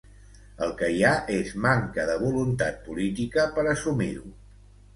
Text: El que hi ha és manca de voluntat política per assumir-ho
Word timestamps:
El 0.67 0.71
que 0.79 0.87
hi 0.93 1.03
ha 1.09 1.11
és 1.35 1.51
manca 1.67 2.07
de 2.13 2.17
voluntat 2.25 2.81
política 2.89 3.47
per 3.59 3.69
assumir-ho 3.77 4.37